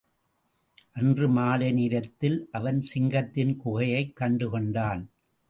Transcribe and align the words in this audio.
அன்று 0.91 1.29
மாலை 1.29 1.71
நேரத்தில் 1.71 2.49
அவன் 2.51 2.79
சிங்கத்தின் 2.79 3.57
குகையைக் 3.65 4.17
கண்டுகொண்டான். 4.19 5.03